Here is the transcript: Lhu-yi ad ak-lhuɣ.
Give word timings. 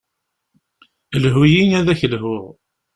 Lhu-yi 1.21 1.63
ad 1.79 1.87
ak-lhuɣ. 1.93 2.43